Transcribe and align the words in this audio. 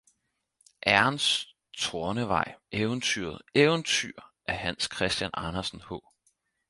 Ærens 0.87 1.55
tornevej 1.77 2.55
eventyret 2.71 3.41
eventyr 3.55 4.11
af 4.47 4.57
hans 4.57 4.89
christian 4.93 5.31
andersen 5.33 5.81
h 5.89 5.93